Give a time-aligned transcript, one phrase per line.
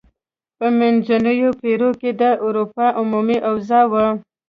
[0.57, 4.05] په منځنیو پیړیو کې د اروپا عمومي اوضاع وه.